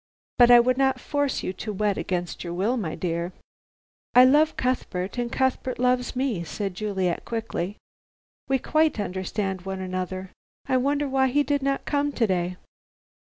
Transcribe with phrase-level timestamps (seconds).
[0.39, 3.33] But I would not force you to wed against your will, my dear."
[4.15, 7.77] "I love Cuthbert and Cuthbert loves me," said Juliet quickly,
[8.49, 10.31] "we quite understand one another.
[10.67, 12.55] I wonder why he did not come to day."